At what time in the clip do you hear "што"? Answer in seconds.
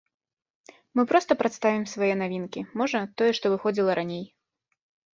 3.41-3.45